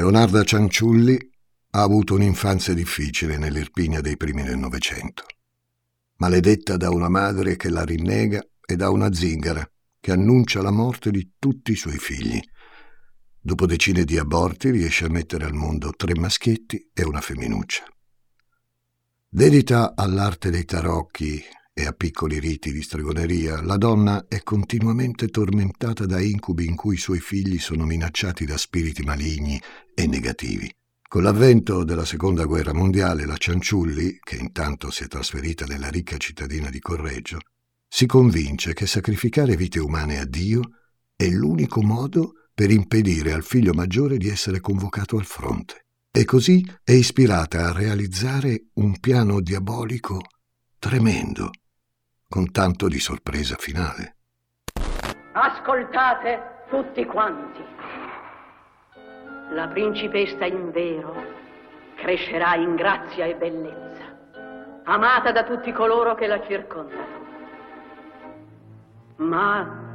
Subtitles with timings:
[0.00, 1.18] Leonarda Cianciulli
[1.72, 5.26] ha avuto un'infanzia difficile nell'Irpinia dei primi del Novecento.
[6.16, 11.10] Maledetta da una madre che la rinnega e da una zingara che annuncia la morte
[11.10, 12.40] di tutti i suoi figli.
[13.38, 17.84] Dopo decine di aborti riesce a mettere al mondo tre maschietti e una femminuccia.
[19.28, 26.04] Dedita all'arte dei tarocchi e a piccoli riti di stregoneria, la donna è continuamente tormentata
[26.04, 29.60] da incubi in cui i suoi figli sono minacciati da spiriti maligni
[29.94, 30.72] e negativi.
[31.08, 36.16] Con l'avvento della seconda guerra mondiale, la Cianciulli, che intanto si è trasferita nella ricca
[36.18, 37.38] cittadina di Correggio,
[37.88, 40.60] si convince che sacrificare vite umane a Dio
[41.16, 45.86] è l'unico modo per impedire al figlio maggiore di essere convocato al fronte.
[46.12, 50.20] E così è ispirata a realizzare un piano diabolico
[50.78, 51.50] tremendo
[52.30, 54.14] con tanto di sorpresa finale.
[55.32, 57.60] Ascoltate tutti quanti.
[59.50, 61.12] La principessa in vero
[61.96, 64.16] crescerà in grazia e bellezza,
[64.84, 67.18] amata da tutti coloro che la circondano.
[69.16, 69.88] Ma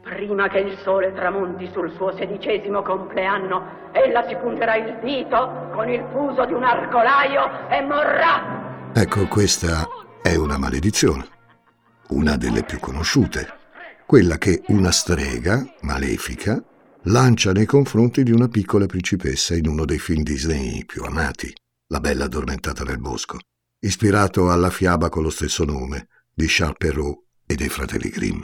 [0.00, 5.90] prima che il sole tramonti sul suo sedicesimo compleanno, ella si punterà il dito con
[5.90, 8.92] il fuso di un arcolaio e morrà.
[8.94, 11.28] Ecco, questa è una maledizione,
[12.08, 13.46] una delle più conosciute,
[14.06, 16.64] quella che una strega malefica
[17.02, 21.52] lancia nei confronti di una piccola principessa in uno dei film Disney più amati,
[21.88, 23.38] La bella addormentata nel bosco,
[23.80, 28.40] ispirato alla fiaba con lo stesso nome di Charles Perrault e dei fratelli Grimm.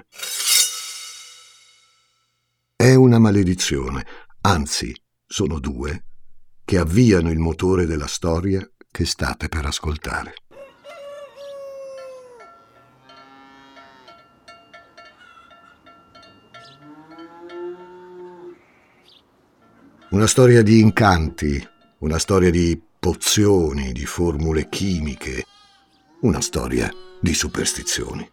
[2.76, 4.04] È una maledizione,
[4.42, 4.94] anzi
[5.26, 6.04] sono due,
[6.62, 10.34] che avviano il motore della storia che state per ascoltare.
[20.10, 21.64] Una storia di incanti,
[21.98, 25.44] una storia di pozioni, di formule chimiche,
[26.22, 28.28] una storia di superstizioni.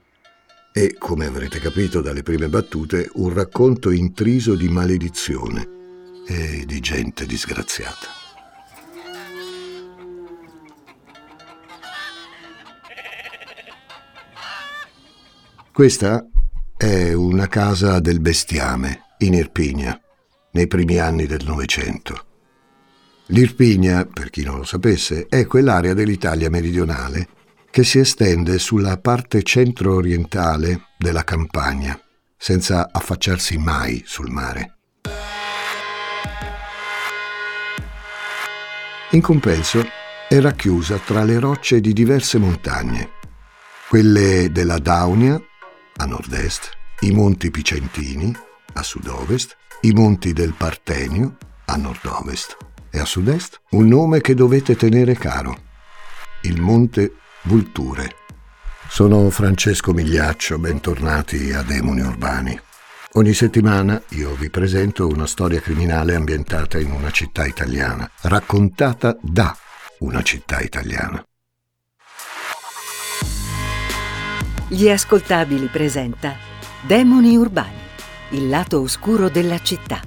[0.73, 5.67] E, come avrete capito dalle prime battute, un racconto intriso di maledizione
[6.27, 8.07] e di gente disgraziata.
[15.71, 16.25] Questa
[16.75, 20.01] è una casa del bestiame in Irpinia
[20.52, 22.25] nei primi anni del Novecento.
[23.28, 27.28] L'Irpinia, per chi non lo sapesse, è quell'area dell'Italia meridionale
[27.69, 32.00] che si estende sulla parte centro-orientale della Campania,
[32.38, 34.78] senza affacciarsi mai sul mare.
[39.12, 39.85] In compenso
[40.28, 43.12] è racchiusa tra le rocce di diverse montagne,
[43.90, 45.41] quelle della Daunia
[45.97, 46.72] a nord-est,
[47.02, 48.35] i Monti Picentini
[48.74, 52.57] a sud-ovest i monti del Partenio a nord-ovest
[52.89, 55.55] e a sud-est un nome che dovete tenere caro,
[56.43, 58.16] il Monte Vulture.
[58.89, 62.59] Sono Francesco Migliaccio, bentornati a Demoni Urbani.
[63.13, 69.55] Ogni settimana io vi presento una storia criminale ambientata in una città italiana, raccontata da
[69.99, 71.23] una città italiana.
[74.69, 76.35] Gli ascoltabili presenta
[76.81, 77.85] Demoni Urbani
[78.31, 80.01] il lato oscuro della città.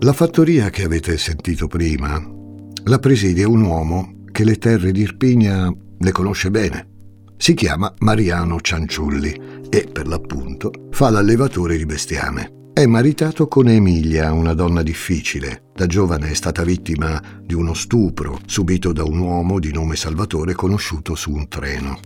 [0.00, 2.36] La fattoria che avete sentito prima
[2.84, 6.88] la presidia un uomo che le terre di Irpinia le conosce bene.
[7.36, 12.57] Si chiama Mariano Cianciulli e, per l'appunto, fa l'allevatore di bestiame.
[12.78, 15.62] È maritato con Emilia, una donna difficile.
[15.74, 20.54] Da giovane è stata vittima di uno stupro subito da un uomo di nome Salvatore
[20.54, 21.98] conosciuto su un treno.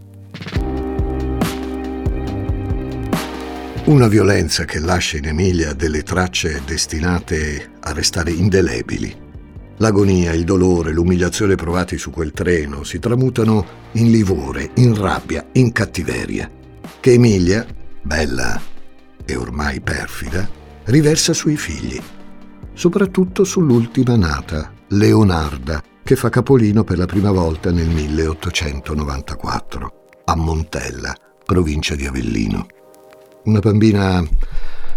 [3.84, 9.14] Una violenza che lascia in Emilia delle tracce destinate a restare indelebili.
[9.76, 15.70] L'agonia, il dolore, l'umiliazione provati su quel treno si tramutano in livore, in rabbia, in
[15.70, 16.50] cattiveria,
[16.98, 17.66] che Emilia,
[18.00, 18.58] bella
[19.26, 21.98] e ormai perfida, riversa sui figli,
[22.72, 29.92] soprattutto sull'ultima nata, Leonarda, che fa capolino per la prima volta nel 1894,
[30.24, 31.14] a Montella,
[31.44, 32.66] provincia di Avellino.
[33.44, 34.22] Una bambina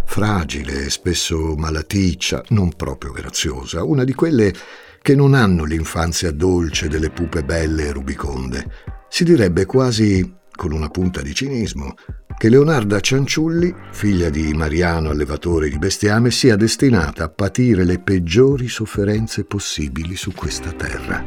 [0.06, 4.54] fragile, spesso malaticcia, non proprio graziosa, una di quelle
[5.02, 8.72] che non hanno l'infanzia dolce delle pupe belle e rubiconde.
[9.08, 11.94] Si direbbe quasi, con una punta di cinismo,
[12.38, 18.68] che Leonarda Cianciulli, figlia di Mariano allevatore di bestiame, sia destinata a patire le peggiori
[18.68, 21.24] sofferenze possibili su questa terra.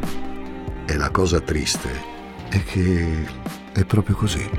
[0.87, 1.89] E la cosa triste
[2.51, 3.27] è che
[3.73, 4.51] è proprio così.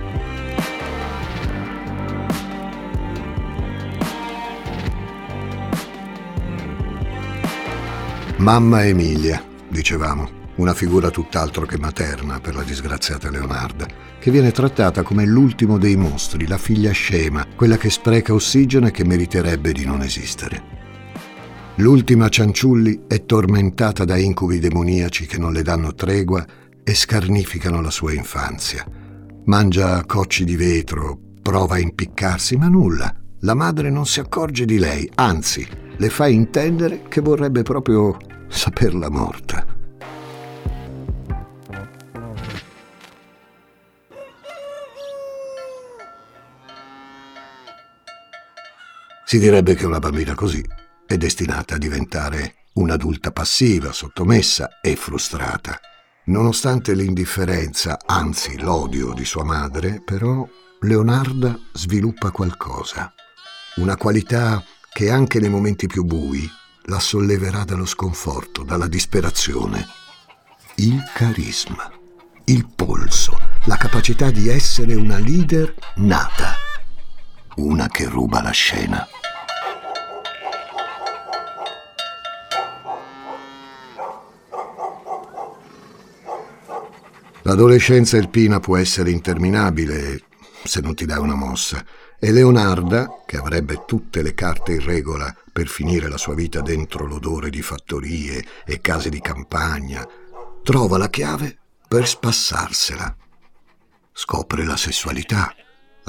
[8.37, 13.87] Mamma Emilia, dicevamo, una figura tutt'altro che materna per la disgraziata Leonarda,
[14.19, 18.91] che viene trattata come l'ultimo dei mostri, la figlia scema, quella che spreca ossigeno e
[18.91, 20.77] che meriterebbe di non esistere.
[21.75, 26.45] L'ultima Cianciulli è tormentata da incubi demoniaci che non le danno tregua
[26.83, 28.85] e scarnificano la sua infanzia.
[29.45, 33.15] Mangia cocci di vetro, prova a impiccarsi, ma nulla.
[33.41, 35.65] La madre non si accorge di lei, anzi,
[35.95, 38.17] le fa intendere che vorrebbe proprio
[38.49, 39.68] saperla morta.
[49.29, 50.59] Si direbbe che una bambina così
[51.05, 55.79] è destinata a diventare un'adulta passiva, sottomessa e frustrata.
[56.25, 60.49] Nonostante l'indifferenza, anzi l'odio di sua madre, però
[60.79, 63.13] Leonarda sviluppa qualcosa,
[63.75, 66.49] una qualità che anche nei momenti più bui
[66.85, 69.85] la solleverà dallo sconforto, dalla disperazione.
[70.77, 71.87] Il carisma,
[72.45, 76.55] il polso, la capacità di essere una leader nata,
[77.59, 79.07] una che ruba la scena.
[87.43, 90.21] L'adolescenza alpina può essere interminabile
[90.63, 91.83] se non ti dai una mossa.
[92.21, 97.05] E Leonarda, che avrebbe tutte le carte in regola per finire la sua vita dentro
[97.05, 100.05] l'odore di fattorie e case di campagna,
[100.61, 101.57] trova la chiave
[101.87, 103.15] per spassarsela.
[104.11, 105.55] Scopre la sessualità,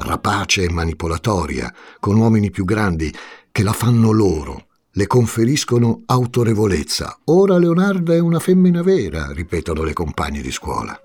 [0.03, 3.13] rapace e manipolatoria, con uomini più grandi
[3.51, 7.19] che la fanno loro, le conferiscono autorevolezza.
[7.25, 10.99] Ora Leonarda è una femmina vera, ripetono le compagne di scuola.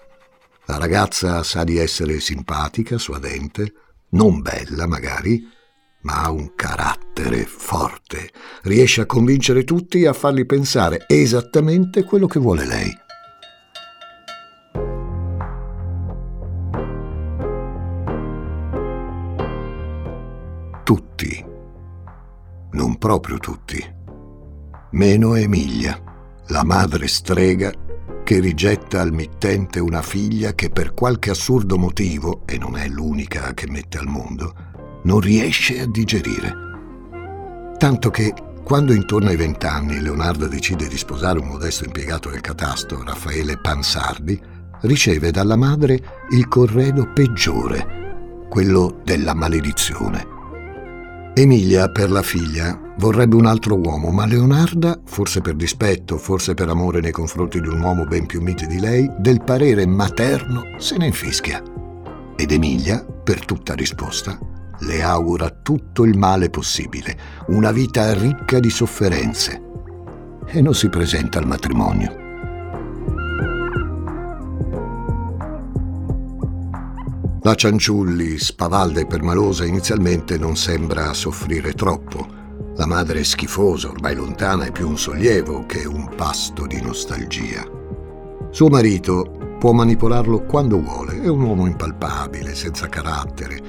[0.67, 3.73] La ragazza sa di essere simpatica, suadente,
[4.11, 5.49] non bella magari,
[6.03, 8.31] ma ha un carattere forte.
[8.63, 13.05] Riesce a convincere tutti a farli pensare esattamente quello che vuole lei.
[20.87, 21.45] Tutti,
[22.71, 23.85] non proprio tutti,
[24.93, 26.01] meno Emilia,
[26.47, 27.73] la madre strega
[28.23, 33.53] che rigetta al mittente una figlia che per qualche assurdo motivo, e non è l'unica
[33.53, 34.55] che mette al mondo,
[35.03, 36.55] non riesce a digerire.
[37.79, 38.33] Tanto che
[38.63, 44.41] quando intorno ai vent'anni Leonardo decide di sposare un modesto impiegato del catasto, Raffaele Pansardi,
[44.83, 50.35] riceve dalla madre il corredo peggiore, quello della maledizione.
[51.39, 56.71] Emilia, per la figlia, vorrebbe un altro uomo, ma Leonarda, forse per dispetto, forse per
[56.71, 60.97] amore nei confronti di un uomo ben più mite di lei, del parere materno se
[60.97, 61.63] ne infischia.
[62.35, 64.39] Ed Emilia, per tutta risposta,
[64.79, 67.15] le augura tutto il male possibile,
[67.49, 69.61] una vita ricca di sofferenze.
[70.47, 72.26] E non si presenta al matrimonio.
[77.47, 82.27] La Cianciulli, spavalda e permalosa, inizialmente non sembra soffrire troppo.
[82.75, 87.65] La madre è schifosa, ormai lontana, è più un sollievo che un pasto di nostalgia.
[88.51, 93.63] Suo marito può manipolarlo quando vuole, è un uomo impalpabile, senza carattere,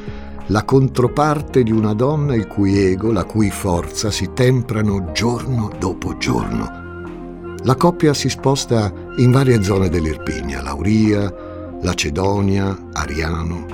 [0.48, 6.18] la controparte di una donna il cui ego, la cui forza si temprano giorno dopo
[6.18, 7.58] giorno.
[7.62, 11.47] La coppia si sposta in varie zone dell'Irpinia, Lauria,
[11.82, 13.66] Lacedonia, Ariano.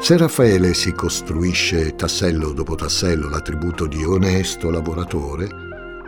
[0.00, 5.48] Se Raffaele si costruisce tassello dopo tassello l'attributo di onesto lavoratore,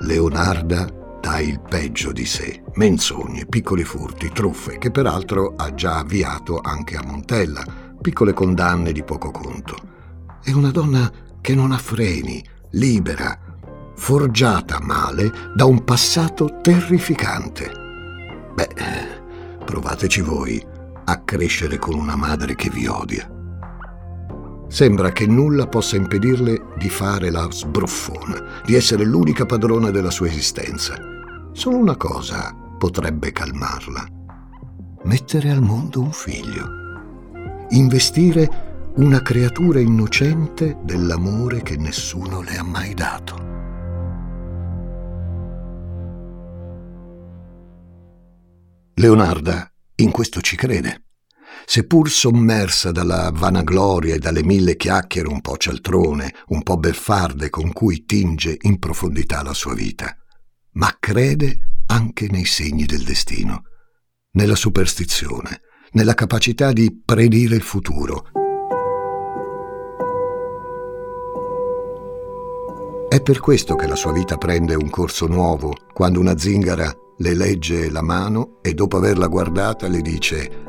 [0.00, 0.86] Leonarda
[1.20, 6.96] dà il peggio di sé, menzogne, piccoli furti, truffe, che peraltro ha già avviato anche
[6.96, 7.62] a Montella,
[8.00, 9.76] piccole condanne di poco conto.
[10.42, 13.38] È una donna che non ha freni, libera,
[13.96, 17.83] forgiata male da un passato terrificante.
[18.54, 18.68] Beh,
[19.64, 20.64] provateci voi
[21.04, 23.28] a crescere con una madre che vi odia.
[24.68, 30.26] Sembra che nulla possa impedirle di fare la sbruffona, di essere l'unica padrona della sua
[30.26, 30.94] esistenza.
[31.52, 34.06] Solo una cosa potrebbe calmarla.
[35.04, 36.66] Mettere al mondo un figlio.
[37.70, 43.53] Investire una creatura innocente dell'amore che nessuno le ha mai dato.
[48.96, 51.06] Leonarda in questo ci crede.
[51.66, 57.72] Seppur sommersa dalla vanagloria e dalle mille chiacchiere un po' cialtrone, un po' beffarde con
[57.72, 60.16] cui tinge in profondità la sua vita,
[60.72, 63.64] ma crede anche nei segni del destino.
[64.34, 65.60] nella superstizione,
[65.92, 68.26] nella capacità di predire il futuro.
[73.08, 77.34] È per questo che la sua vita prende un corso nuovo quando una zingara le
[77.34, 80.62] legge la mano e dopo averla guardata le dice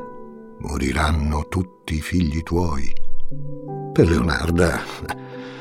[0.59, 2.91] moriranno tutti i figli tuoi.
[3.91, 4.81] Per Leonarda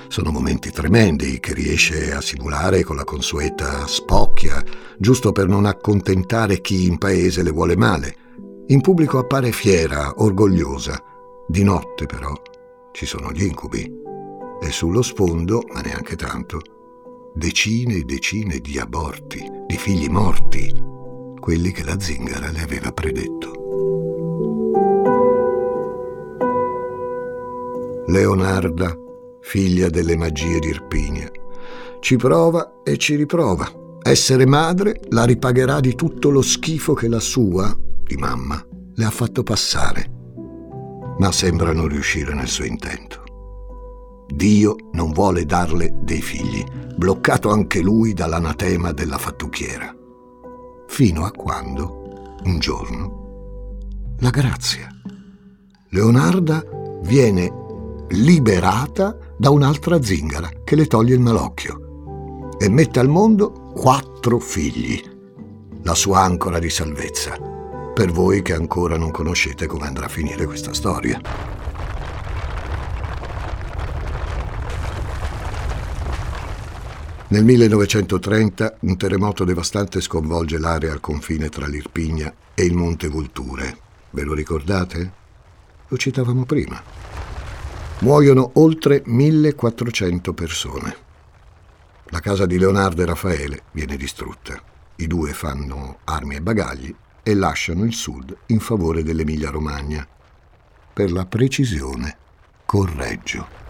[0.08, 4.62] sono momenti tremendi che riesce a simulare con la consueta spocchia,
[4.96, 8.16] giusto per non accontentare chi in paese le vuole male.
[8.68, 11.02] In pubblico appare fiera, orgogliosa.
[11.46, 12.32] Di notte però
[12.92, 14.02] ci sono gli incubi.
[14.62, 16.60] E sullo sfondo, ma neanche tanto,
[17.36, 20.72] decine e decine di aborti, di figli morti,
[21.40, 23.50] quelli che la zingara le aveva predetto.
[28.06, 28.96] Leonarda,
[29.40, 31.28] figlia delle magie di Irpinia,
[31.98, 33.68] ci prova e ci riprova.
[34.00, 38.64] Essere madre la ripagherà di tutto lo schifo che la sua, di mamma,
[38.94, 40.08] le ha fatto passare.
[41.18, 43.23] Ma sembra non riuscire nel suo intento.
[44.34, 46.64] Dio non vuole darle dei figli,
[46.96, 49.94] bloccato anche lui dall'anatema della fattucchiera.
[50.88, 54.88] Fino a quando, un giorno, la grazia.
[55.90, 56.64] Leonarda
[57.02, 57.52] viene
[58.08, 65.00] liberata da un'altra zingara che le toglie il malocchio e mette al mondo quattro figli,
[65.82, 67.36] la sua ancora di salvezza,
[67.94, 71.53] per voi che ancora non conoscete come andrà a finire questa storia.
[77.26, 83.78] Nel 1930 un terremoto devastante sconvolge l'area al confine tra l'Irpigna e il Monte Vulture.
[84.10, 85.12] Ve lo ricordate?
[85.88, 86.80] Lo citavamo prima.
[88.00, 90.96] Muoiono oltre 1400 persone.
[92.08, 94.60] La casa di Leonardo e Raffaele viene distrutta.
[94.96, 100.06] I due fanno armi e bagagli e lasciano il sud in favore dell'Emilia-Romagna.
[100.92, 102.16] Per la precisione,
[102.66, 103.63] Correggio.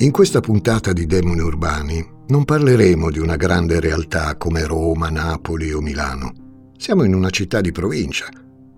[0.00, 5.72] In questa puntata di Demoni Urbani non parleremo di una grande realtà come Roma, Napoli
[5.72, 6.70] o Milano.
[6.78, 8.26] Siamo in una città di provincia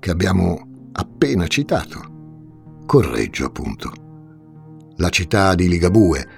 [0.00, 2.80] che abbiamo appena citato.
[2.86, 3.92] Correggio, appunto.
[4.96, 6.28] La città di Ligabue,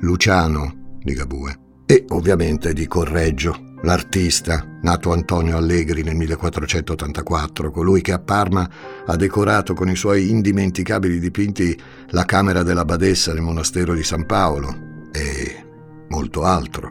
[0.00, 8.20] Luciano Ligabue e ovviamente di Correggio, L'artista, nato Antonio Allegri nel 1484, colui che a
[8.20, 8.68] Parma
[9.04, 11.76] ha decorato con i suoi indimenticabili dipinti
[12.10, 15.66] la camera della badessa nel monastero di San Paolo e
[16.10, 16.90] molto altro.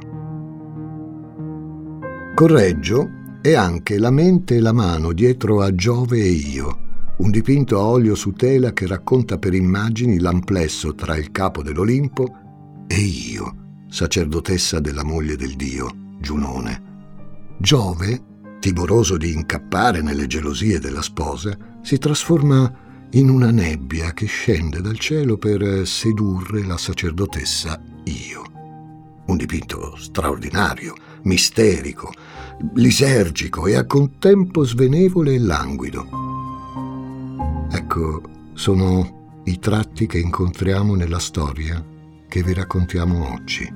[2.35, 3.09] Correggio
[3.41, 6.79] è anche la mente e la mano dietro a Giove e io,
[7.19, 12.85] un dipinto a olio su tela che racconta per immagini l'amplesso tra il capo dell'Olimpo
[12.87, 13.55] e io,
[13.87, 16.00] sacerdotessa della moglie del dio.
[16.21, 16.89] Giunone.
[17.57, 18.23] Giove,
[18.59, 22.71] timoroso di incappare nelle gelosie della sposa, si trasforma
[23.11, 28.43] in una nebbia che scende dal cielo per sedurre la sacerdotessa Io.
[29.25, 32.13] Un dipinto straordinario, misterico,
[32.75, 36.07] lisergico e a contempo svenevole e languido.
[37.71, 38.21] Ecco,
[38.53, 41.83] sono i tratti che incontriamo nella storia
[42.27, 43.69] che vi raccontiamo oggi.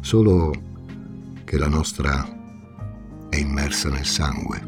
[0.00, 0.69] Solo
[1.50, 2.24] che la nostra
[3.28, 4.62] è immersa nel sangue.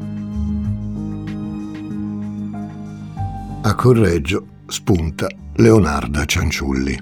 [3.61, 6.99] A Correggio spunta Leonarda Cianciulli,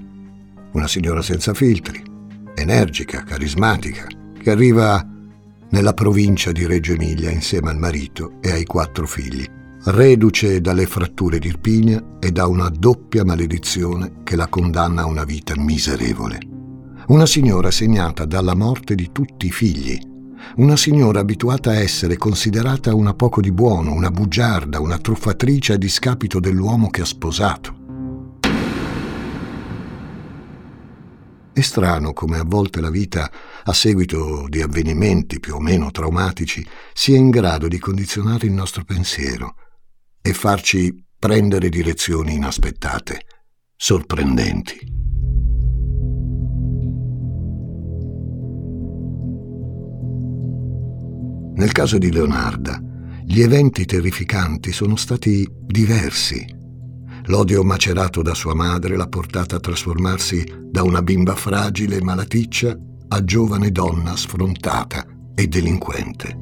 [0.74, 2.00] una signora senza filtri,
[2.54, 4.06] energica, carismatica,
[4.40, 5.04] che arriva
[5.70, 9.44] nella provincia di Reggio Emilia insieme al marito e ai quattro figli,
[9.86, 15.24] reduce dalle fratture di Irpigna e da una doppia maledizione che la condanna a una
[15.24, 16.51] vita miserevole.
[17.08, 20.00] Una signora segnata dalla morte di tutti i figli.
[20.58, 25.78] Una signora abituata a essere considerata una poco di buono, una bugiarda, una truffatrice a
[25.78, 27.80] discapito dell'uomo che ha sposato.
[31.54, 33.30] È strano come a volte la vita,
[33.64, 38.84] a seguito di avvenimenti più o meno traumatici, sia in grado di condizionare il nostro
[38.84, 39.56] pensiero
[40.22, 43.22] e farci prendere direzioni inaspettate,
[43.76, 45.01] sorprendenti.
[51.56, 52.82] Nel caso di Leonarda,
[53.26, 56.46] gli eventi terrificanti sono stati diversi.
[57.26, 62.78] L'odio macerato da sua madre l'ha portata a trasformarsi da una bimba fragile e malaticcia
[63.10, 65.06] a giovane donna sfrontata
[65.36, 66.38] e delinquente.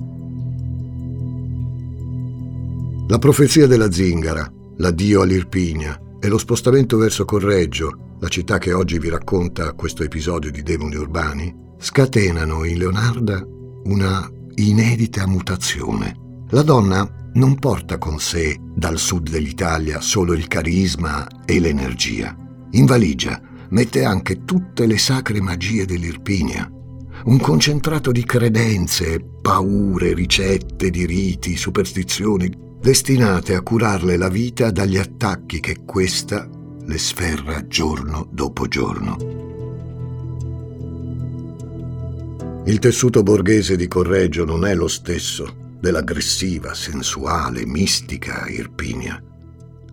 [3.07, 8.99] La profezia della zingara, l'addio all'Irpigna e lo spostamento verso Correggio la città che oggi
[8.99, 13.41] vi racconta questo episodio di Demoni Urbani, scatenano in Leonarda
[13.85, 14.29] una
[14.67, 16.15] inedita mutazione.
[16.49, 22.35] La donna non porta con sé dal sud dell'Italia solo il carisma e l'energia.
[22.71, 23.39] In valigia
[23.69, 26.69] mette anche tutte le sacre magie dell'Irpinia,
[27.25, 34.97] un concentrato di credenze, paure, ricette di riti, superstizioni, destinate a curarle la vita dagli
[34.97, 36.47] attacchi che questa
[36.85, 39.49] le sferra giorno dopo giorno.
[42.65, 49.21] Il tessuto borghese di Correggio non è lo stesso dell'aggressiva, sensuale, mistica Irpinia.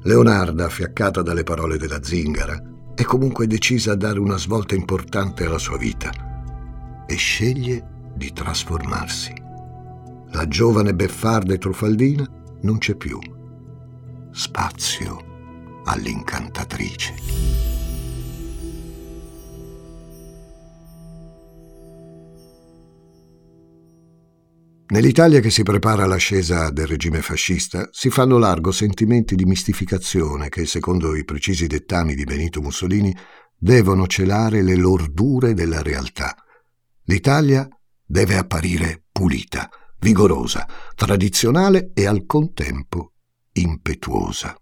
[0.03, 2.61] Leonarda, fiaccata dalle parole della zingara,
[2.95, 9.33] è comunque decisa a dare una svolta importante alla sua vita e sceglie di trasformarsi.
[10.31, 12.29] La giovane beffarda e truffaldina
[12.63, 13.19] non c'è più.
[14.33, 17.15] Spazio all'incantatrice.
[24.89, 30.65] Nell'Italia che si prepara all'ascesa del regime fascista si fanno largo sentimenti di mistificazione che,
[30.65, 33.13] secondo i precisi dettami di Benito Mussolini,
[33.59, 36.37] devono celare le lordure della realtà.
[37.07, 37.69] L'Italia
[38.05, 43.15] deve apparire pulita, vigorosa, tradizionale e al contempo
[43.55, 44.57] impetuosa.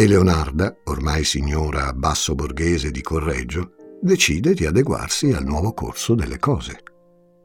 [0.00, 6.38] E Leonarda, ormai signora basso borghese di Correggio, decide di adeguarsi al nuovo corso delle
[6.38, 6.82] cose.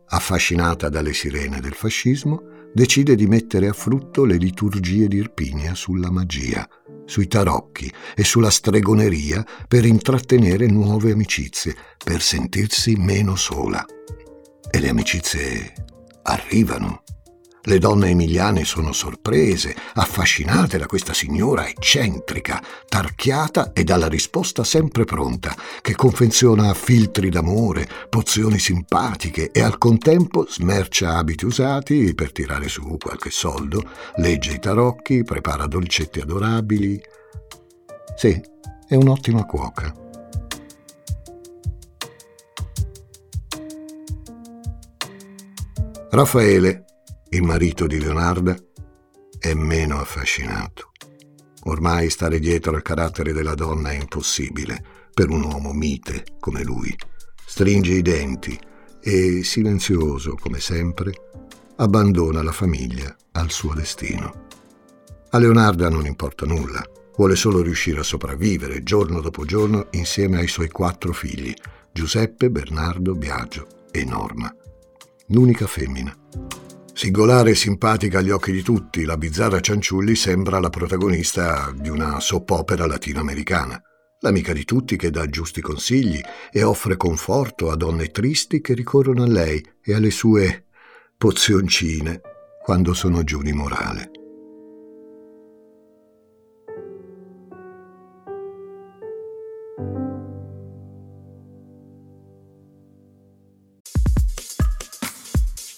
[0.08, 6.10] Affascinata dalle sirene del fascismo, decide di mettere a frutto le liturgie di Irpinia sulla
[6.10, 6.66] magia,
[7.04, 13.84] sui tarocchi e sulla stregoneria per intrattenere nuove amicizie, per sentirsi meno sola.
[14.72, 15.74] E le amicizie
[16.24, 17.04] arrivano.
[17.68, 25.04] Le donne emiliane sono sorprese, affascinate da questa signora eccentrica, tarchiata e dalla risposta sempre
[25.04, 32.68] pronta, che confeziona filtri d'amore, pozioni simpatiche e al contempo smercia abiti usati per tirare
[32.68, 33.82] su qualche soldo,
[34.18, 37.02] legge i tarocchi, prepara dolcetti adorabili.
[38.16, 38.40] Sì,
[38.88, 39.92] è un'ottima cuoca.
[46.12, 46.86] Raffaele
[47.36, 48.56] il marito di Leonarda
[49.38, 50.92] è meno affascinato.
[51.66, 54.82] Ormai stare dietro al carattere della donna è impossibile
[55.14, 56.96] per un uomo mite come lui.
[57.46, 58.58] Stringe i denti
[59.02, 61.14] e, silenzioso come sempre,
[61.76, 64.48] abbandona la famiglia al suo destino.
[65.32, 66.82] A Leonarda non importa nulla,
[67.18, 71.54] vuole solo riuscire a sopravvivere giorno dopo giorno insieme ai suoi quattro figli,
[71.92, 74.54] Giuseppe, Bernardo, Biagio e Norma.
[75.28, 76.16] L'unica femmina.
[76.98, 82.22] Singolare e simpatica agli occhi di tutti, la bizzarra Cianciulli sembra la protagonista di una
[82.22, 83.82] soap opera latinoamericana.
[84.22, 89.24] L'amica di tutti che dà giusti consigli e offre conforto a donne tristi che ricorrono
[89.24, 90.68] a lei e alle sue
[91.18, 92.22] pozioncine
[92.64, 94.15] quando sono giù di morale.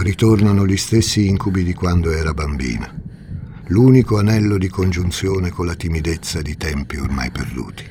[0.00, 2.92] ritornano gli stessi incubi di quando era bambina.
[3.66, 7.84] L'unico anello di congiunzione con la timidezza di tempi ormai perduti.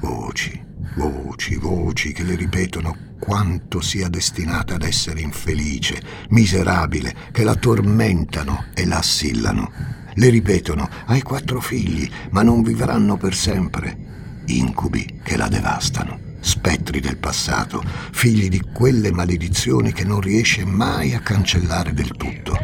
[0.00, 0.60] Voci,
[0.96, 8.66] voci, voci che le ripetono quanto sia destinata ad essere infelice, miserabile, che la tormentano
[8.74, 9.70] e la assillano.
[10.14, 14.42] Le ripetono, hai quattro figli, ma non vivranno per sempre.
[14.46, 21.14] Incubi che la devastano spettri del passato, figli di quelle maledizioni che non riesce mai
[21.14, 22.56] a cancellare del tutto.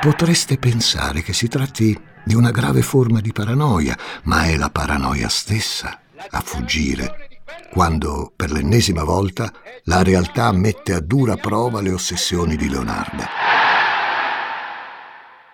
[0.00, 5.28] Potreste pensare che si tratti di una grave forma di paranoia, ma è la paranoia
[5.28, 7.26] stessa a fuggire
[7.70, 9.52] quando, per l'ennesima volta,
[9.84, 13.55] la realtà mette a dura prova le ossessioni di Leonardo.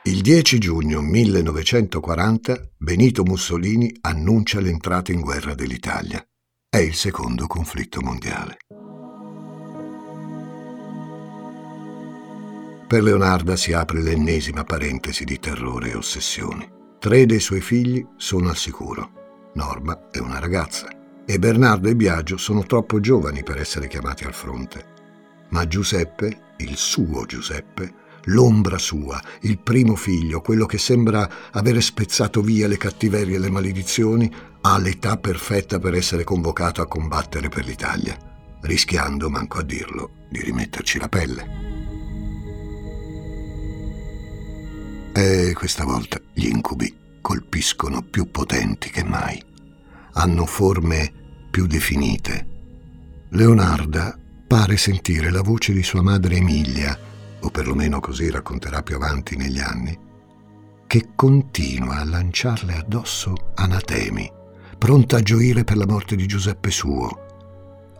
[0.05, 6.21] Il 10 giugno 1940 Benito Mussolini annuncia l'entrata in guerra dell'Italia.
[6.69, 8.57] È il secondo conflitto mondiale.
[12.88, 16.69] Per Leonarda si apre l'ennesima parentesi di terrore e ossessioni.
[16.99, 19.51] Tre dei suoi figli sono al sicuro.
[19.55, 20.88] Norma è una ragazza
[21.25, 24.85] e Bernardo e Biagio sono troppo giovani per essere chiamati al fronte.
[25.51, 32.40] Ma Giuseppe, il suo Giuseppe, l'ombra sua, il primo figlio, quello che sembra avere spezzato
[32.40, 37.64] via le cattiverie e le maledizioni, ha l'età perfetta per essere convocato a combattere per
[37.64, 38.16] l'Italia,
[38.62, 41.70] rischiando, manco a dirlo, di rimetterci la pelle.
[45.14, 49.42] E questa volta gli incubi colpiscono più potenti che mai.
[50.14, 51.12] Hanno forme
[51.50, 52.46] più definite.
[53.30, 56.98] Leonarda pare sentire la voce di sua madre Emilia,
[57.42, 59.98] o perlomeno così racconterà più avanti negli anni,
[60.87, 64.31] che continua a lanciarle addosso anatemi,
[64.78, 67.20] pronta a gioire per la morte di Giuseppe suo.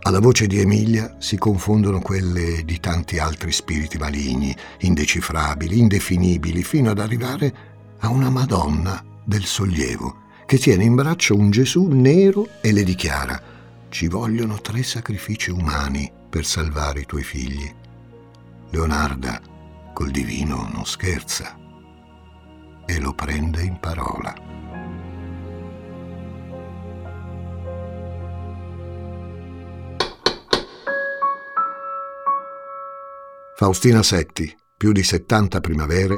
[0.01, 6.89] Alla voce di Emilia si confondono quelle di tanti altri spiriti maligni, indecifrabili, indefinibili, fino
[6.91, 7.53] ad arrivare
[7.99, 13.41] a una Madonna del sollievo che tiene in braccio un Gesù nero e le dichiara
[13.89, 17.71] ci vogliono tre sacrifici umani per salvare i tuoi figli.
[18.73, 19.39] Leonarda
[19.93, 21.55] col divino non scherza
[22.87, 24.33] e lo prende in parola.
[33.55, 36.15] Faustina Setti, più di 70 primavere,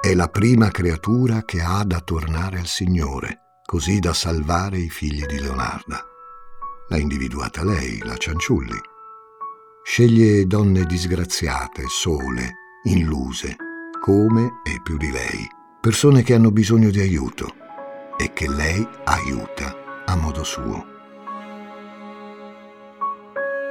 [0.00, 5.26] è la prima creatura che ha da tornare al Signore, così da salvare i figli
[5.26, 6.02] di Leonarda.
[6.88, 8.90] L'ha individuata lei, la Cianciulli
[9.84, 13.56] Sceglie donne disgraziate, sole, illuse,
[14.00, 15.46] come e più di lei,
[15.80, 17.52] persone che hanno bisogno di aiuto
[18.16, 20.86] e che lei aiuta a modo suo.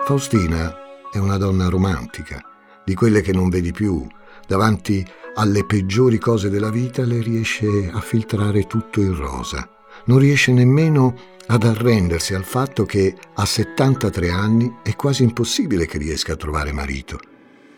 [0.06, 0.76] Faustina
[1.12, 2.42] è una donna romantica,
[2.84, 4.06] di quelle che non vedi più.
[4.46, 5.04] Davanti
[5.36, 9.68] alle peggiori cose della vita le riesce a filtrare tutto in rosa.
[10.06, 11.16] Non riesce nemmeno
[11.54, 16.72] ad arrendersi al fatto che a 73 anni è quasi impossibile che riesca a trovare
[16.72, 17.20] marito.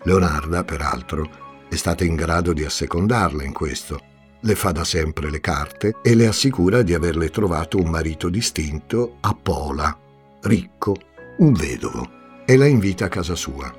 [0.03, 3.99] Leonarda, peraltro, è stata in grado di assecondarla in questo.
[4.41, 9.17] Le fa da sempre le carte e le assicura di averle trovato un marito distinto
[9.21, 9.97] a Pola,
[10.41, 10.95] ricco,
[11.37, 12.07] un vedovo,
[12.45, 13.73] e la invita a casa sua.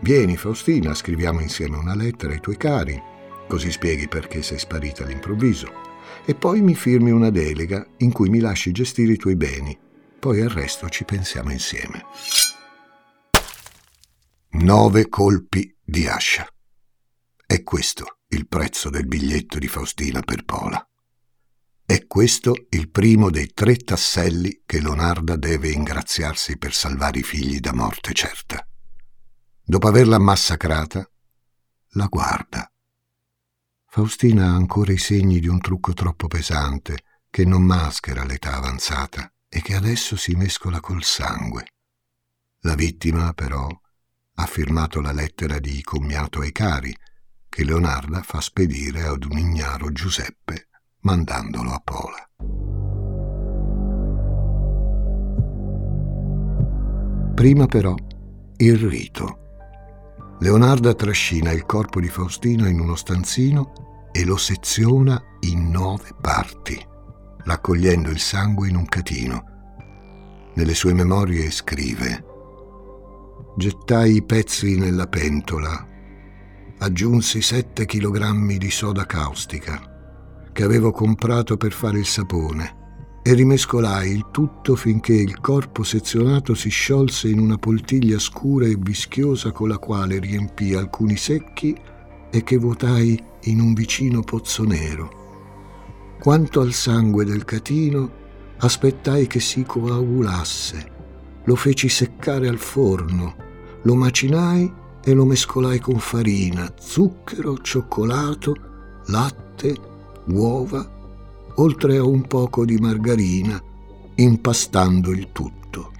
[0.00, 3.00] Vieni Faustina, scriviamo insieme una lettera ai tuoi cari,
[3.48, 5.83] così spieghi perché sei sparita all'improvviso
[6.26, 9.78] e poi mi firmi una delega in cui mi lasci gestire i tuoi beni.
[10.18, 12.04] Poi al resto ci pensiamo insieme.
[14.52, 16.46] Nove colpi di ascia.
[17.46, 20.82] È questo il prezzo del biglietto di Faustina per Pola.
[21.86, 27.60] È questo il primo dei tre tasselli che Leonarda deve ingraziarsi per salvare i figli
[27.60, 28.66] da morte certa.
[29.62, 31.06] Dopo averla massacrata,
[31.96, 32.73] la guarda
[33.94, 39.32] Faustina ha ancora i segni di un trucco troppo pesante che non maschera l'età avanzata
[39.48, 41.66] e che adesso si mescola col sangue.
[42.62, 46.92] La vittima, però, ha firmato la lettera di commiato ai cari
[47.48, 50.70] che Leonarda fa spedire ad un ignaro Giuseppe
[51.02, 52.28] mandandolo a Pola.
[57.32, 57.94] Prima però
[58.56, 59.43] il rito.
[60.40, 66.80] Leonarda trascina il corpo di Faustino in uno stanzino e lo seziona in nove parti,
[67.44, 69.44] raccogliendo il sangue in un catino.
[70.54, 72.24] Nelle sue memorie scrive
[73.56, 75.88] Gettai i pezzi nella pentola,
[76.78, 79.92] aggiunsi sette chilogrammi di soda caustica
[80.52, 82.82] che avevo comprato per fare il sapone
[83.26, 88.76] e rimescolai il tutto finché il corpo sezionato si sciolse in una poltiglia scura e
[88.78, 91.74] vischiosa con la quale riempii alcuni secchi
[92.30, 96.16] e che vuotai in un vicino pozzo nero.
[96.20, 98.10] Quanto al sangue del catino,
[98.58, 100.92] aspettai che si coagulasse,
[101.44, 103.36] lo feci seccare al forno,
[103.84, 104.70] lo macinai
[105.02, 108.54] e lo mescolai con farina, zucchero, cioccolato,
[109.06, 109.74] latte,
[110.26, 110.93] uova,
[111.56, 113.62] oltre a un poco di margarina,
[114.16, 115.92] impastando il tutto.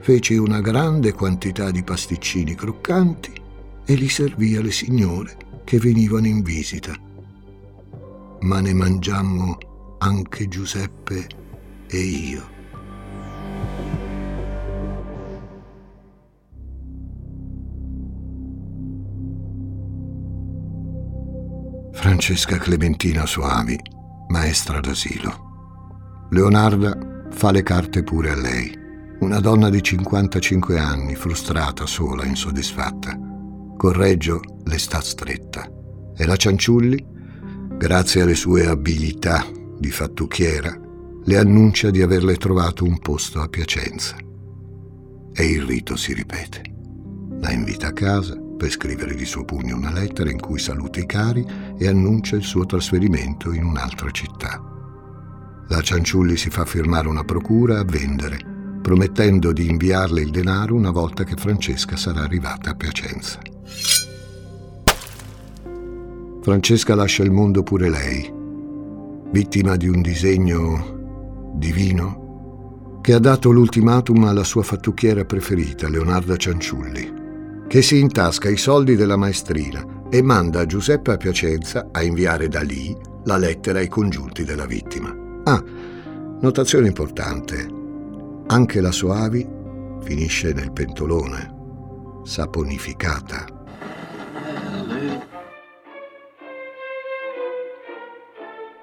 [0.00, 3.32] Feci una grande quantità di pasticcini croccanti
[3.84, 6.94] e li servì alle signore che venivano in visita.
[8.40, 9.58] Ma ne mangiammo
[9.98, 11.26] anche Giuseppe
[11.86, 12.56] e io.
[21.92, 23.76] Francesca Clementina Soavi,
[24.28, 26.26] maestra d'asilo.
[26.30, 28.76] Leonarda fa le carte pure a lei,
[29.20, 33.28] una donna di 55 anni, frustrata, sola, insoddisfatta
[33.78, 35.70] Correggio le sta stretta
[36.16, 37.06] e la Cianciulli,
[37.76, 39.46] grazie alle sue abilità
[39.78, 40.76] di fattucchiera,
[41.22, 44.16] le annuncia di averle trovato un posto a Piacenza.
[45.32, 46.62] E il rito si ripete.
[47.38, 51.06] La invita a casa per scrivere di suo pugno una lettera in cui saluta i
[51.06, 51.46] cari
[51.78, 54.60] e annuncia il suo trasferimento in un'altra città.
[55.68, 58.38] La Cianciulli si fa firmare una procura a vendere,
[58.82, 63.38] promettendo di inviarle il denaro una volta che Francesca sarà arrivata a Piacenza.
[66.42, 68.32] Francesca lascia il mondo pure lei,
[69.30, 77.17] vittima di un disegno divino che ha dato l'ultimatum alla sua fattucchiera preferita, Leonarda Cianciulli,
[77.68, 82.62] che si intasca i soldi della maestrina e manda Giuseppe a Piacenza a inviare da
[82.62, 85.14] lì la lettera ai congiunti della vittima.
[85.44, 85.62] Ah,
[86.40, 87.76] notazione importante.
[88.46, 89.46] Anche la Soavi
[90.02, 93.44] finisce nel pentolone, saponificata.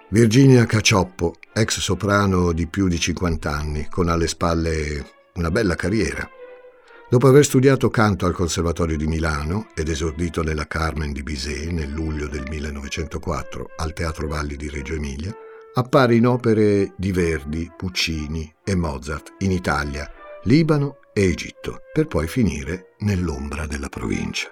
[0.09, 6.29] Virginia Cacioppo, ex soprano di più di 50 anni, con alle spalle una bella carriera.
[7.07, 11.91] Dopo aver studiato canto al Conservatorio di Milano ed esordito nella Carmen di Bizet nel
[11.91, 15.31] luglio del 1904 al Teatro Valli di Reggio Emilia,
[15.75, 20.11] appare in opere di Verdi, Puccini e Mozart in Italia,
[20.45, 24.49] Libano e Egitto, per poi finire nell'ombra della provincia.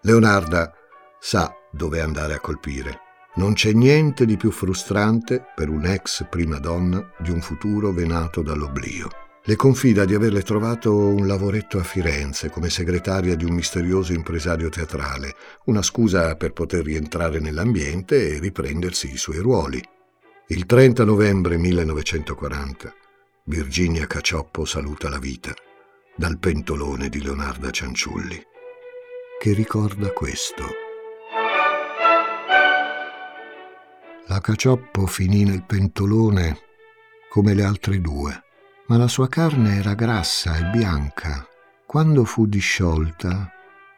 [0.00, 0.72] Leonarda
[1.20, 3.00] sa dove andare a colpire.
[3.34, 8.40] Non c'è niente di più frustrante per un ex prima donna di un futuro venato
[8.40, 9.24] dall'oblio.
[9.48, 14.70] Le confida di averle trovato un lavoretto a Firenze come segretaria di un misterioso impresario
[14.70, 19.80] teatrale, una scusa per poter rientrare nell'ambiente e riprendersi i suoi ruoli.
[20.48, 22.92] Il 30 novembre 1940
[23.44, 25.54] Virginia Cacioppo saluta la vita
[26.16, 28.42] dal pentolone di Leonarda Cianciulli,
[29.38, 30.64] che ricorda questo.
[34.26, 36.58] La Cacioppo finì nel pentolone
[37.28, 38.42] come le altre due,
[38.88, 41.46] ma la sua carne era grassa e bianca.
[41.86, 43.50] Quando fu disciolta,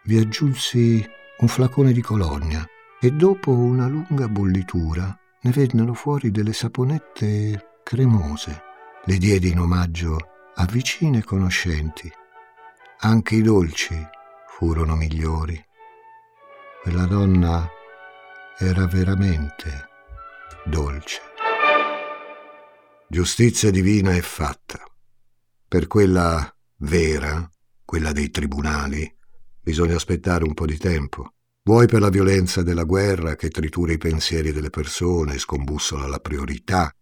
[0.05, 1.07] vi aggiunsi
[1.39, 2.67] un flacone di colonia
[3.01, 8.63] e dopo una lunga bollitura ne vennero fuori delle saponette cremose.
[9.05, 10.17] Le diedi in omaggio
[10.55, 12.11] a vicine conoscenti.
[13.01, 13.97] Anche i dolci
[14.49, 15.63] furono migliori.
[16.83, 17.69] Quella donna
[18.59, 19.89] era veramente
[20.65, 21.21] dolce.
[23.11, 24.85] Giustizia divina è fatta.
[25.67, 27.51] Per quella vera,
[27.83, 29.11] quella dei tribunali,
[29.63, 31.33] bisogna aspettare un po' di tempo.
[31.63, 36.19] Vuoi per la violenza della guerra che tritura i pensieri delle persone e scombussola la
[36.19, 36.95] priorità,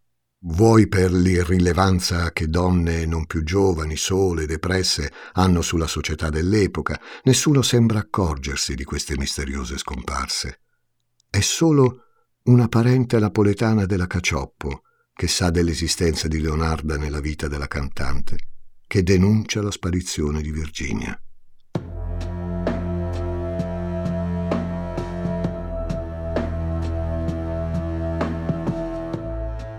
[0.44, 7.62] vuoi per l'irrilevanza che donne non più giovani, sole, depresse hanno sulla società dell'epoca, nessuno
[7.62, 10.60] sembra accorgersi di queste misteriose scomparse.
[11.28, 12.02] È solo
[12.44, 14.82] una parente napoletana della Cacioppo,
[15.16, 18.36] che sa dell'esistenza di Leonarda nella vita della cantante,
[18.86, 21.18] che denuncia la sparizione di Virginia.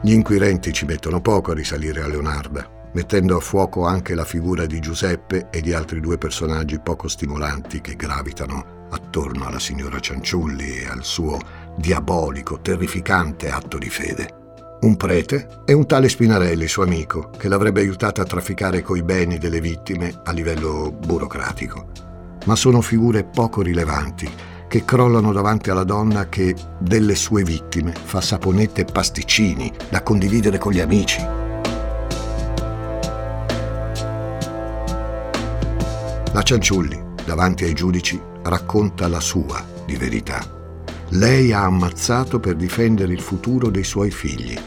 [0.02, 4.66] Gli inquirenti ci mettono poco a risalire a Leonarda, mettendo a fuoco anche la figura
[4.66, 10.78] di Giuseppe e di altri due personaggi poco stimolanti che gravitano attorno alla signora Cianciulli
[10.78, 11.40] e al suo
[11.78, 14.46] diabolico, terrificante atto di fede.
[14.80, 19.40] Un prete e un tale Spinarelli, suo amico, che l'avrebbe aiutata a trafficare coi beni
[19.40, 21.88] delle vittime a livello burocratico.
[22.46, 24.30] Ma sono figure poco rilevanti
[24.68, 30.58] che crollano davanti alla donna che delle sue vittime fa saponette e pasticcini da condividere
[30.58, 31.26] con gli amici.
[36.34, 40.57] La Cianciulli, davanti ai giudici, racconta la sua di verità
[41.12, 44.58] lei ha ammazzato per difendere il futuro dei suoi figli.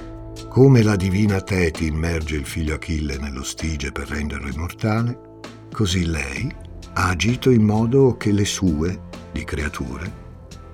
[0.49, 6.51] Come la divina Teti immerge il figlio Achille nello stige per renderlo immortale, così lei
[6.95, 10.11] ha agito in modo che le sue, di creature,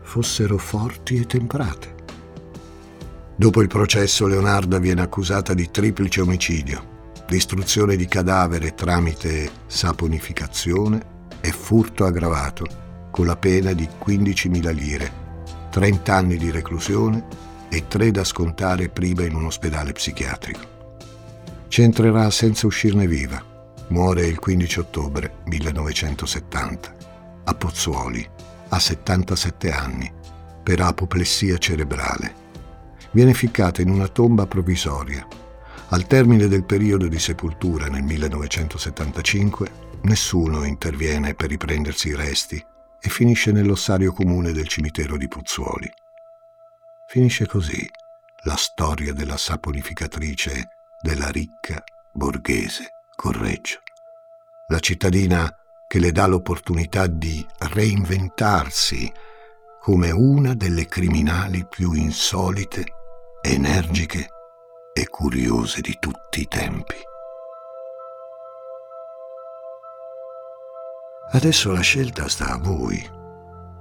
[0.02, 1.94] fossero forti e temprate.
[3.34, 6.94] Dopo il processo Leonarda viene accusata di triplice omicidio,
[7.28, 12.64] distruzione di cadavere tramite saponificazione e furto aggravato,
[13.10, 15.24] con la pena di 15.000 lire
[15.76, 17.22] 30 anni di reclusione
[17.68, 20.94] e 3 da scontare prima in un ospedale psichiatrico.
[21.68, 23.44] Ci entrerà senza uscirne viva.
[23.88, 26.94] Muore il 15 ottobre 1970
[27.44, 28.26] a Pozzuoli,
[28.70, 30.10] a 77 anni,
[30.62, 32.34] per apoplessia cerebrale.
[33.10, 35.28] Viene ficcata in una tomba provvisoria.
[35.88, 39.70] Al termine del periodo di sepoltura nel 1975,
[40.04, 42.64] nessuno interviene per riprendersi i resti
[43.06, 45.88] e finisce nell'ossario comune del cimitero di Pozzuoli.
[47.06, 47.88] Finisce così
[48.42, 53.78] la storia della saponificatrice della ricca borghese Correggio,
[54.66, 55.48] la cittadina
[55.86, 59.12] che le dà l'opportunità di reinventarsi
[59.80, 62.86] come una delle criminali più insolite,
[63.40, 64.26] energiche
[64.92, 66.96] e curiose di tutti i tempi.
[71.28, 73.04] Adesso la scelta sta a voi.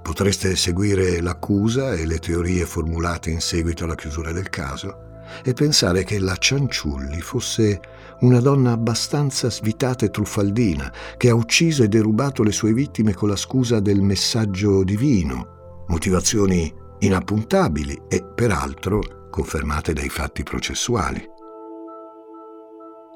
[0.02, 5.04] Potreste seguire l'accusa e le teorie formulate in seguito alla chiusura del caso
[5.44, 7.80] e pensare che la Cianciulli fosse
[8.20, 13.28] una donna abbastanza svitata e truffaldina che ha ucciso e derubato le sue vittime con
[13.28, 21.24] la scusa del messaggio divino, motivazioni inappuntabili e peraltro confermate dai fatti processuali.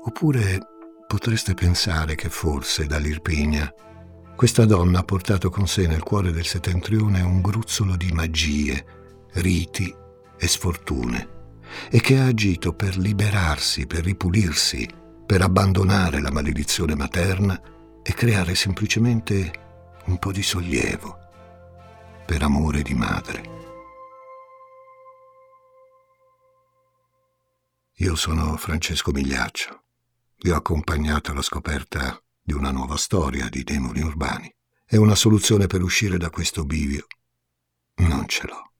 [0.04, 0.58] Oppure
[1.06, 3.72] potreste pensare che forse dall'Irpigna
[4.40, 8.86] questa donna ha portato con sé nel cuore del settentrione un gruzzolo di magie,
[9.34, 9.94] riti
[10.38, 11.58] e sfortune
[11.90, 14.88] e che ha agito per liberarsi, per ripulirsi,
[15.26, 17.60] per abbandonare la maledizione materna
[18.02, 21.18] e creare semplicemente un po' di sollievo,
[22.24, 23.42] per amore di madre.
[27.96, 29.82] Io sono Francesco Migliaccio.
[30.38, 32.18] Vi ho accompagnato alla scoperta
[32.50, 34.52] di una nuova storia di demoni urbani.
[34.84, 37.06] E una soluzione per uscire da questo bivio
[37.98, 38.72] non ce l'ho.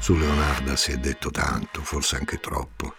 [0.00, 2.94] Su Leonarda si è detto tanto, forse anche troppo.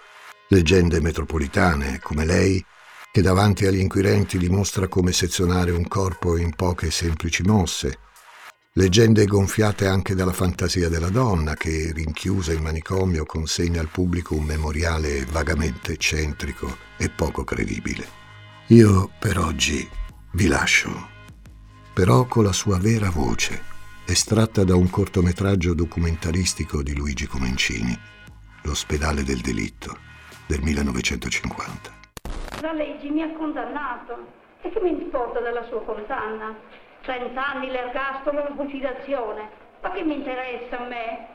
[0.48, 2.64] Leggende metropolitane, come lei,
[3.12, 8.00] che davanti agli inquirenti dimostra come sezionare un corpo in poche semplici mosse.
[8.80, 14.46] Leggende gonfiate anche dalla fantasia della donna che, rinchiusa in manicomio, consegna al pubblico un
[14.46, 18.08] memoriale vagamente eccentrico e poco credibile.
[18.68, 19.86] Io per oggi
[20.32, 21.10] vi lascio,
[21.94, 23.62] però con la sua vera voce
[24.06, 27.94] estratta da un cortometraggio documentaristico di Luigi Comencini,
[28.64, 29.98] L'ospedale del delitto
[30.48, 31.92] del 1950.
[32.62, 34.26] La legge mi ha condannato
[34.62, 36.56] e che mi importa della sua condanna?
[37.02, 39.50] 30 anni l'ergastolo e la fucilazione.
[39.82, 41.28] Ma che mi interessa a me?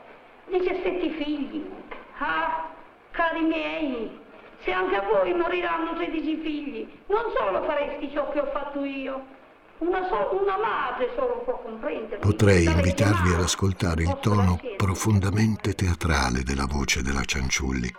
[0.47, 1.69] 17 figli.
[2.17, 2.69] Ah,
[3.11, 4.19] cari miei,
[4.63, 9.33] se anche a voi moriranno 13 figli, non solo faresti ciò che ho fatto io,
[9.79, 12.21] una, so- una madre solo può comprendere.
[12.21, 17.93] Potrei invitarvi ad ascoltare il tono profondamente teatrale della voce della Cianciulli,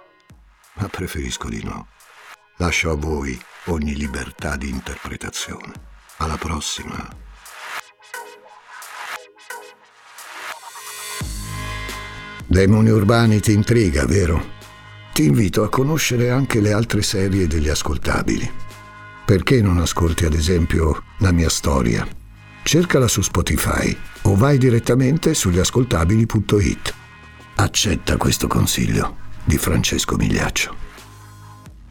[0.75, 1.89] ma preferisco di no.
[2.57, 5.73] Lascio a voi ogni libertà di interpretazione.
[6.19, 7.26] Alla prossima.
[12.57, 14.43] Demoni urbani ti intriga, vero?
[15.13, 18.51] Ti invito a conoscere anche le altre serie degli ascoltabili.
[19.27, 22.09] Perché non ascolti ad esempio la mia storia?
[22.63, 26.95] Cercala su Spotify o vai direttamente sugli ascoltabili.it.
[27.57, 30.86] Accetta questo consiglio di Francesco Migliaccio.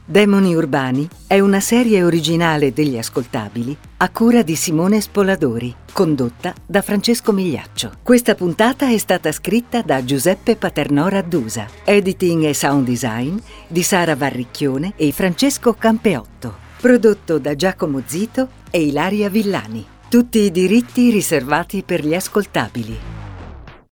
[0.08, 6.84] Demoni Urbani è una serie originale degli ascoltabili a cura di Simone Spoladori, condotta da
[6.84, 7.94] Francesco Migliaccio.
[8.04, 13.36] Questa puntata è stata scritta da Giuseppe Paternò Raddusa, editing e sound design
[13.68, 16.56] di Sara Varricchione e Francesco Campeotto.
[16.80, 19.84] Prodotto da Giacomo Zito e Ilaria Villani.
[20.08, 23.15] Tutti i diritti riservati per gli ascoltabili.